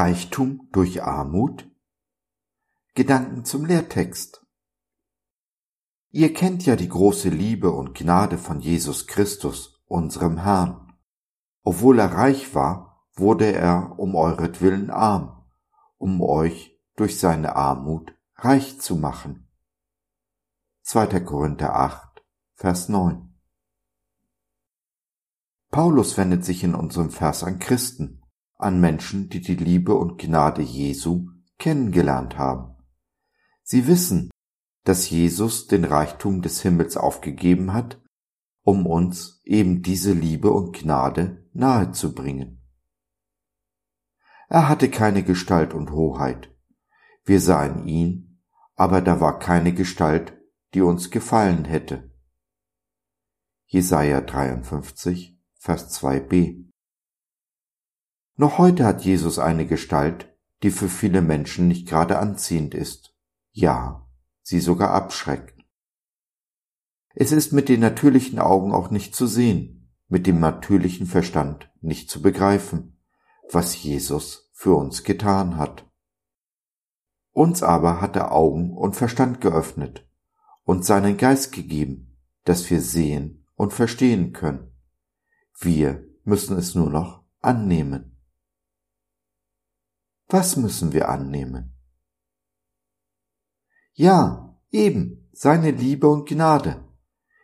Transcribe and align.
Reichtum 0.00 0.66
durch 0.72 1.02
Armut? 1.02 1.70
Gedanken 2.94 3.44
zum 3.44 3.66
Lehrtext. 3.66 4.46
Ihr 6.08 6.32
kennt 6.32 6.64
ja 6.64 6.74
die 6.74 6.88
große 6.88 7.28
Liebe 7.28 7.70
und 7.70 7.94
Gnade 7.94 8.38
von 8.38 8.60
Jesus 8.60 9.06
Christus, 9.06 9.78
unserem 9.84 10.38
Herrn. 10.38 10.96
Obwohl 11.64 11.98
er 11.98 12.14
reich 12.14 12.54
war, 12.54 13.04
wurde 13.12 13.52
er 13.52 13.98
um 13.98 14.14
euretwillen 14.14 14.88
arm, 14.88 15.44
um 15.98 16.22
euch 16.22 16.80
durch 16.96 17.18
seine 17.18 17.54
Armut 17.54 18.10
reich 18.36 18.80
zu 18.80 18.96
machen. 18.96 19.50
2. 20.84 21.20
Korinther 21.20 21.76
8, 21.76 22.24
Vers 22.54 22.88
9. 22.88 23.38
Paulus 25.70 26.16
wendet 26.16 26.46
sich 26.46 26.64
in 26.64 26.74
unserem 26.74 27.10
Vers 27.10 27.44
an 27.44 27.58
Christen, 27.58 28.19
an 28.62 28.80
Menschen, 28.80 29.28
die 29.28 29.40
die 29.40 29.56
Liebe 29.56 29.94
und 29.94 30.18
Gnade 30.18 30.62
Jesu 30.62 31.28
kennengelernt 31.58 32.38
haben. 32.38 32.76
Sie 33.62 33.86
wissen, 33.86 34.30
dass 34.84 35.10
Jesus 35.10 35.66
den 35.66 35.84
Reichtum 35.84 36.42
des 36.42 36.62
Himmels 36.62 36.96
aufgegeben 36.96 37.72
hat, 37.72 38.00
um 38.62 38.86
uns 38.86 39.40
eben 39.44 39.82
diese 39.82 40.12
Liebe 40.12 40.50
und 40.50 40.76
Gnade 40.76 41.46
nahezubringen. 41.52 42.62
Er 44.48 44.68
hatte 44.68 44.90
keine 44.90 45.22
Gestalt 45.22 45.74
und 45.74 45.92
Hoheit. 45.92 46.52
Wir 47.24 47.40
sahen 47.40 47.86
ihn, 47.86 48.42
aber 48.74 49.00
da 49.00 49.20
war 49.20 49.38
keine 49.38 49.72
Gestalt, 49.72 50.36
die 50.74 50.80
uns 50.80 51.10
gefallen 51.10 51.64
hätte. 51.64 52.10
Jesaja 53.66 54.20
53, 54.20 55.38
Vers 55.54 55.96
2b. 56.00 56.69
Noch 58.40 58.56
heute 58.56 58.86
hat 58.86 59.04
Jesus 59.04 59.38
eine 59.38 59.66
Gestalt, 59.66 60.34
die 60.62 60.70
für 60.70 60.88
viele 60.88 61.20
Menschen 61.20 61.68
nicht 61.68 61.86
gerade 61.86 62.18
anziehend 62.18 62.74
ist. 62.74 63.14
Ja, 63.52 64.08
sie 64.40 64.60
sogar 64.60 64.92
abschreckt. 64.92 65.62
Es 67.14 67.32
ist 67.32 67.52
mit 67.52 67.68
den 67.68 67.80
natürlichen 67.80 68.38
Augen 68.38 68.72
auch 68.72 68.90
nicht 68.90 69.14
zu 69.14 69.26
sehen, 69.26 69.92
mit 70.08 70.26
dem 70.26 70.40
natürlichen 70.40 71.06
Verstand 71.06 71.70
nicht 71.82 72.08
zu 72.08 72.22
begreifen, 72.22 72.96
was 73.52 73.82
Jesus 73.82 74.50
für 74.54 74.74
uns 74.74 75.04
getan 75.04 75.58
hat. 75.58 75.84
Uns 77.32 77.62
aber 77.62 78.00
hat 78.00 78.16
er 78.16 78.32
Augen 78.32 78.74
und 78.74 78.96
Verstand 78.96 79.42
geöffnet 79.42 80.08
und 80.64 80.86
seinen 80.86 81.18
Geist 81.18 81.52
gegeben, 81.52 82.16
dass 82.44 82.70
wir 82.70 82.80
sehen 82.80 83.44
und 83.54 83.74
verstehen 83.74 84.32
können. 84.32 84.72
Wir 85.58 86.06
müssen 86.24 86.56
es 86.56 86.74
nur 86.74 86.88
noch 86.88 87.22
annehmen. 87.42 88.16
Was 90.32 90.56
müssen 90.56 90.92
wir 90.92 91.08
annehmen? 91.08 91.76
Ja, 93.94 94.56
eben, 94.70 95.28
seine 95.32 95.72
Liebe 95.72 96.08
und 96.08 96.28
Gnade. 96.28 96.88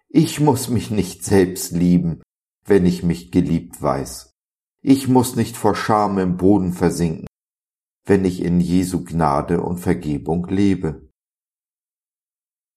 Ich 0.08 0.38
muss 0.38 0.68
mich 0.68 0.92
nicht 0.92 1.24
selbst 1.24 1.72
lieben, 1.72 2.22
wenn 2.64 2.86
ich 2.86 3.02
mich 3.02 3.32
geliebt 3.32 3.82
weiß. 3.82 4.36
Ich 4.82 5.08
muss 5.08 5.34
nicht 5.34 5.56
vor 5.56 5.74
Scham 5.74 6.18
im 6.18 6.36
Boden 6.36 6.72
versinken, 6.72 7.26
wenn 8.04 8.24
ich 8.24 8.40
in 8.40 8.60
Jesu 8.60 9.02
Gnade 9.04 9.62
und 9.62 9.78
Vergebung 9.78 10.46
lebe. 10.46 11.10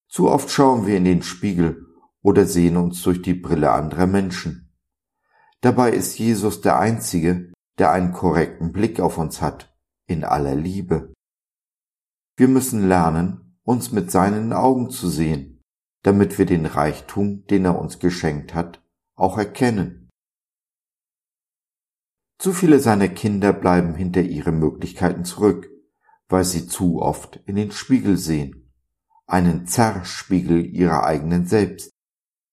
Zu 0.07 0.27
oft 0.27 0.49
schauen 0.49 0.87
wir 0.87 0.97
in 0.97 1.05
den 1.05 1.21
Spiegel 1.21 1.85
oder 2.23 2.47
sehen 2.47 2.77
uns 2.77 3.03
durch 3.03 3.21
die 3.21 3.35
Brille 3.35 3.71
anderer 3.71 4.07
Menschen. 4.07 4.75
Dabei 5.61 5.91
ist 5.91 6.17
Jesus 6.17 6.61
der 6.61 6.79
Einzige, 6.79 7.53
der 7.77 7.91
einen 7.91 8.11
korrekten 8.11 8.71
Blick 8.71 8.99
auf 8.99 9.19
uns 9.19 9.39
hat, 9.39 9.68
in 10.09 10.23
aller 10.23 10.55
Liebe. 10.55 11.13
Wir 12.35 12.47
müssen 12.47 12.87
lernen, 12.87 13.57
uns 13.63 13.91
mit 13.91 14.11
seinen 14.11 14.53
Augen 14.53 14.89
zu 14.89 15.07
sehen, 15.07 15.63
damit 16.03 16.37
wir 16.37 16.45
den 16.45 16.65
Reichtum, 16.65 17.45
den 17.47 17.65
er 17.65 17.79
uns 17.79 17.99
geschenkt 17.99 18.55
hat, 18.55 18.81
auch 19.15 19.37
erkennen. 19.37 20.09
Zu 22.39 22.53
viele 22.53 22.79
seiner 22.79 23.09
Kinder 23.09 23.53
bleiben 23.53 23.93
hinter 23.93 24.21
ihre 24.21 24.51
Möglichkeiten 24.51 25.25
zurück, 25.25 25.69
weil 26.27 26.43
sie 26.43 26.67
zu 26.67 27.01
oft 27.01 27.37
in 27.45 27.55
den 27.55 27.71
Spiegel 27.71 28.17
sehen, 28.17 28.71
einen 29.27 29.67
Zerrspiegel 29.67 30.65
ihrer 30.65 31.03
eigenen 31.03 31.45
Selbst, 31.45 31.91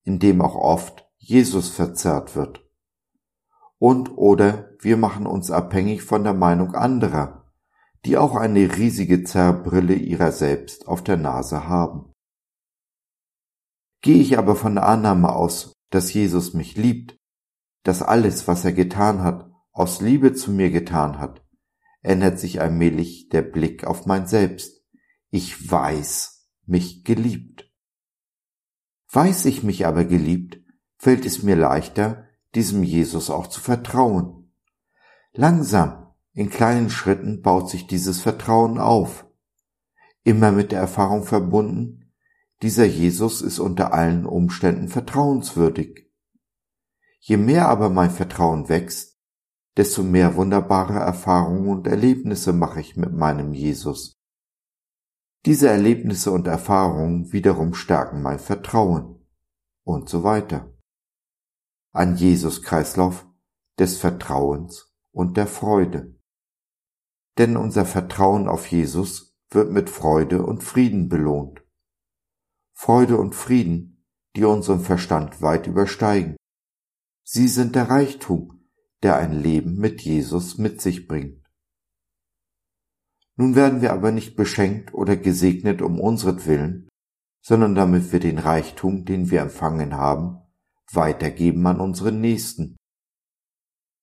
in 0.02 0.18
dem 0.18 0.42
auch 0.42 0.56
oft 0.56 1.08
Jesus 1.18 1.70
verzerrt 1.70 2.36
wird 2.36 2.66
und 3.78 4.16
oder 4.16 4.70
wir 4.80 4.96
machen 4.96 5.26
uns 5.26 5.50
abhängig 5.50 6.02
von 6.02 6.24
der 6.24 6.34
Meinung 6.34 6.74
anderer, 6.74 7.45
die 8.04 8.16
auch 8.16 8.36
eine 8.36 8.76
riesige 8.76 9.24
Zerrbrille 9.24 9.94
ihrer 9.94 10.32
selbst 10.32 10.86
auf 10.86 11.02
der 11.02 11.16
Nase 11.16 11.68
haben. 11.68 12.12
Gehe 14.02 14.20
ich 14.20 14.38
aber 14.38 14.54
von 14.54 14.74
der 14.74 14.86
Annahme 14.86 15.34
aus, 15.34 15.72
dass 15.90 16.12
Jesus 16.12 16.54
mich 16.54 16.76
liebt, 16.76 17.16
dass 17.82 18.02
alles, 18.02 18.46
was 18.46 18.64
er 18.64 18.72
getan 18.72 19.22
hat, 19.22 19.50
aus 19.72 20.00
Liebe 20.00 20.32
zu 20.32 20.50
mir 20.50 20.70
getan 20.70 21.18
hat, 21.18 21.44
ändert 22.02 22.38
sich 22.38 22.60
allmählich 22.60 23.28
der 23.28 23.42
Blick 23.42 23.84
auf 23.84 24.06
mein 24.06 24.26
Selbst. 24.26 24.84
Ich 25.30 25.70
weiß 25.70 26.48
mich 26.66 27.04
geliebt. 27.04 27.70
Weiß 29.10 29.44
ich 29.44 29.62
mich 29.62 29.86
aber 29.86 30.04
geliebt, 30.04 30.60
fällt 30.98 31.24
es 31.24 31.42
mir 31.42 31.56
leichter, 31.56 32.28
diesem 32.54 32.82
Jesus 32.82 33.30
auch 33.30 33.48
zu 33.48 33.60
vertrauen. 33.60 34.52
Langsam, 35.32 36.05
in 36.36 36.50
kleinen 36.50 36.90
Schritten 36.90 37.40
baut 37.40 37.70
sich 37.70 37.86
dieses 37.86 38.20
Vertrauen 38.20 38.76
auf. 38.76 39.26
Immer 40.22 40.52
mit 40.52 40.70
der 40.70 40.80
Erfahrung 40.80 41.24
verbunden, 41.24 42.12
dieser 42.62 42.84
Jesus 42.84 43.40
ist 43.40 43.58
unter 43.58 43.94
allen 43.94 44.26
Umständen 44.26 44.88
vertrauenswürdig. 44.88 46.10
Je 47.20 47.38
mehr 47.38 47.70
aber 47.70 47.88
mein 47.88 48.10
Vertrauen 48.10 48.68
wächst, 48.68 49.18
desto 49.78 50.02
mehr 50.02 50.36
wunderbare 50.36 50.98
Erfahrungen 50.98 51.68
und 51.68 51.86
Erlebnisse 51.86 52.52
mache 52.52 52.80
ich 52.80 52.96
mit 52.96 53.14
meinem 53.14 53.54
Jesus. 53.54 54.20
Diese 55.46 55.70
Erlebnisse 55.70 56.30
und 56.32 56.46
Erfahrungen 56.46 57.32
wiederum 57.32 57.72
stärken 57.72 58.20
mein 58.20 58.38
Vertrauen 58.38 59.26
und 59.84 60.10
so 60.10 60.22
weiter 60.22 60.70
ein 61.92 62.16
Jesus-Kreislauf 62.16 63.26
des 63.78 63.96
Vertrauens 63.96 64.92
und 65.12 65.38
der 65.38 65.46
Freude. 65.46 66.14
Denn 67.38 67.56
unser 67.56 67.84
Vertrauen 67.84 68.48
auf 68.48 68.66
Jesus 68.68 69.36
wird 69.50 69.70
mit 69.70 69.90
Freude 69.90 70.42
und 70.42 70.62
Frieden 70.62 71.08
belohnt. 71.08 71.62
Freude 72.72 73.16
und 73.16 73.34
Frieden, 73.34 74.04
die 74.36 74.44
unseren 74.44 74.80
Verstand 74.80 75.40
weit 75.42 75.66
übersteigen. 75.66 76.36
Sie 77.24 77.48
sind 77.48 77.74
der 77.74 77.90
Reichtum, 77.90 78.68
der 79.02 79.16
ein 79.16 79.32
Leben 79.32 79.76
mit 79.76 80.02
Jesus 80.02 80.58
mit 80.58 80.80
sich 80.80 81.08
bringt. 81.08 81.44
Nun 83.36 83.54
werden 83.54 83.82
wir 83.82 83.92
aber 83.92 84.12
nicht 84.12 84.36
beschenkt 84.36 84.94
oder 84.94 85.16
gesegnet 85.16 85.82
um 85.82 86.00
unsretwillen, 86.00 86.88
sondern 87.42 87.74
damit 87.74 88.12
wir 88.12 88.20
den 88.20 88.38
Reichtum, 88.38 89.04
den 89.04 89.30
wir 89.30 89.42
empfangen 89.42 89.94
haben, 89.94 90.40
weitergeben 90.92 91.66
an 91.66 91.80
unseren 91.80 92.20
Nächsten. 92.20 92.76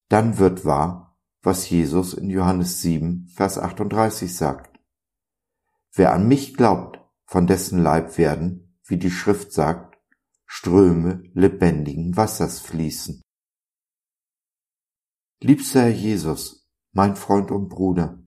Dann 0.09 0.37
wird 0.37 0.65
wahr, 0.65 1.12
was 1.43 1.69
Jesus 1.69 2.13
in 2.13 2.29
Johannes 2.29 2.81
7, 2.81 3.27
Vers 3.27 3.57
38 3.57 4.33
sagt. 4.33 4.79
Wer 5.91 6.13
an 6.13 6.27
mich 6.27 6.55
glaubt, 6.55 6.99
von 7.25 7.47
dessen 7.47 7.83
Leib 7.83 8.17
werden, 8.17 8.79
wie 8.85 8.97
die 8.97 9.11
Schrift 9.11 9.51
sagt, 9.51 9.97
Ströme 10.45 11.23
lebendigen 11.33 12.15
Wassers 12.15 12.61
fließen. 12.61 13.21
Liebster 15.41 15.81
Herr 15.81 15.89
Jesus, 15.89 16.69
mein 16.93 17.15
Freund 17.17 17.51
und 17.51 17.67
Bruder, 17.67 18.23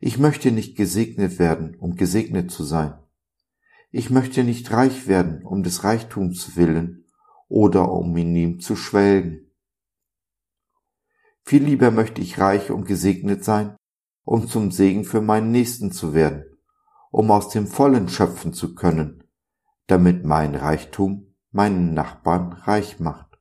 ich 0.00 0.18
möchte 0.18 0.50
nicht 0.50 0.76
gesegnet 0.76 1.38
werden, 1.38 1.76
um 1.76 1.94
gesegnet 1.94 2.50
zu 2.50 2.64
sein. 2.64 2.98
Ich 3.92 4.10
möchte 4.10 4.42
nicht 4.42 4.72
reich 4.72 5.06
werden, 5.06 5.44
um 5.44 5.62
des 5.62 5.84
Reichtums 5.84 6.56
willen, 6.56 7.04
oder 7.46 7.92
um 7.92 8.16
in 8.16 8.34
ihm 8.34 8.60
zu 8.60 8.74
schwelgen. 8.74 9.51
Viel 11.52 11.64
lieber 11.64 11.90
möchte 11.90 12.22
ich 12.22 12.38
reich 12.38 12.70
und 12.70 12.86
gesegnet 12.86 13.44
sein, 13.44 13.76
um 14.24 14.48
zum 14.48 14.70
Segen 14.70 15.04
für 15.04 15.20
meinen 15.20 15.50
Nächsten 15.50 15.92
zu 15.92 16.14
werden, 16.14 16.46
um 17.10 17.30
aus 17.30 17.50
dem 17.50 17.66
Vollen 17.66 18.08
schöpfen 18.08 18.54
zu 18.54 18.74
können, 18.74 19.22
damit 19.86 20.24
mein 20.24 20.54
Reichtum 20.54 21.34
meinen 21.50 21.92
Nachbarn 21.92 22.54
reich 22.54 23.00
macht. 23.00 23.38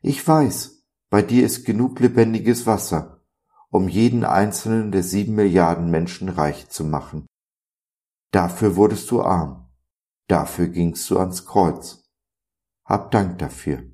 Ich 0.00 0.24
weiß, 0.28 0.84
bei 1.10 1.22
dir 1.22 1.44
ist 1.44 1.64
genug 1.64 1.98
lebendiges 1.98 2.68
Wasser, 2.68 3.24
um 3.70 3.88
jeden 3.88 4.24
einzelnen 4.24 4.92
der 4.92 5.02
sieben 5.02 5.34
Milliarden 5.34 5.90
Menschen 5.90 6.28
reich 6.28 6.68
zu 6.68 6.84
machen. 6.84 7.26
Dafür 8.30 8.76
wurdest 8.76 9.10
du 9.10 9.22
arm, 9.22 9.72
dafür 10.28 10.68
gingst 10.68 11.10
du 11.10 11.18
ans 11.18 11.46
Kreuz. 11.46 12.04
Hab 12.84 13.10
Dank 13.10 13.40
dafür. 13.40 13.93